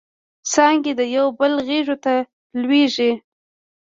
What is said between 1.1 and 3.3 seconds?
یوبل غیږو ته لویږي